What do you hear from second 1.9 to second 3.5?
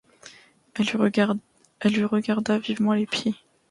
lui regarda vivement les pieds.